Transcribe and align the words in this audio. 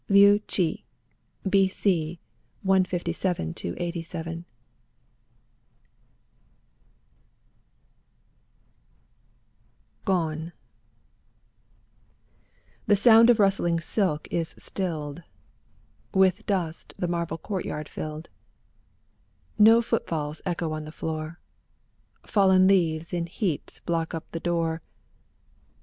Liu 0.09 0.39
Ch'e, 0.47 0.83
B.C. 1.47 2.19
156—87!' 2.65 3.75
i8 3.77 4.45
GONE« 10.05 10.53
The 12.87 12.95
sound 12.95 13.29
of 13.29 13.39
rustling 13.39 13.79
silk 13.79 14.27
is 14.31 14.55
stilled, 14.57 15.21
With 16.15 16.47
dust 16.47 16.95
the 16.97 17.07
marble 17.07 17.37
courtyard 17.37 17.87
filled; 17.87 18.29
No 19.59 19.83
footfalls 19.83 20.41
echo 20.47 20.71
on 20.71 20.85
the 20.85 20.91
floor, 20.91 21.39
Fallen 22.25 22.67
leaves 22.67 23.13
in 23.13 23.27
heaps 23.27 23.79
block 23.81 24.15
up 24.15 24.31
the 24.31 24.39
door.... 24.39 24.81